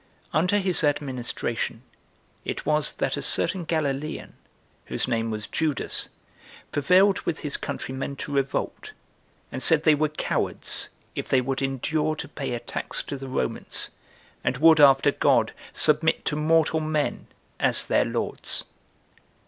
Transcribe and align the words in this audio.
Under 0.33 0.57
his 0.57 0.83
administration 0.83 1.83
it 2.43 2.65
was 2.65 2.93
that 2.93 3.17
a 3.17 3.21
certain 3.21 3.65
Galilean, 3.65 4.33
whose 4.85 5.07
name 5.07 5.29
was 5.29 5.45
Judas, 5.45 6.09
prevailed 6.71 7.19
with 7.21 7.41
his 7.41 7.55
countrymen 7.55 8.15
to 8.15 8.31
revolt, 8.33 8.93
and 9.51 9.61
said 9.61 9.83
they 9.83 9.93
were 9.93 10.09
cowards 10.09 10.89
if 11.13 11.29
they 11.29 11.39
would 11.39 11.61
endure 11.61 12.15
to 12.15 12.27
pay 12.27 12.53
a 12.55 12.59
tax 12.59 13.03
to 13.03 13.15
the 13.15 13.27
Romans 13.27 13.91
and 14.43 14.57
would 14.57 14.79
after 14.79 15.11
God 15.11 15.53
submit 15.71 16.25
to 16.25 16.35
mortal 16.35 16.79
men 16.79 17.27
as 17.59 17.85
their 17.85 18.05
lords. 18.05 18.63